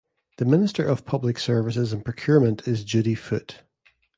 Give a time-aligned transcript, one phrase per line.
[0.37, 3.59] The Minister of Public Services and Procurement is Judy Foote.